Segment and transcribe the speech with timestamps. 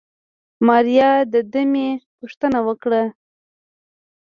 [0.67, 3.03] ماريا د دمې غوښتنه وکړه.